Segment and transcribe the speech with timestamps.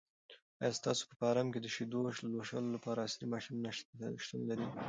[0.61, 1.99] آیا ستاسو په فارم کې د شیدو
[2.33, 3.67] لوشلو لپاره عصري ماشینونه
[4.25, 4.65] شتون لري؟